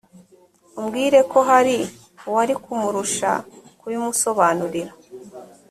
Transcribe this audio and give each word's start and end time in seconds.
umbwire 0.79 1.19
ko 1.31 1.39
hari 1.49 1.77
uwari 2.27 2.53
kumurusha 2.63 3.31
kubimusobanurira. 3.79 4.91